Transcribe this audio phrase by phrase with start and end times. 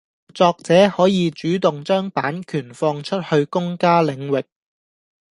[0.33, 4.43] 作者可以主動將版權放出去公家領域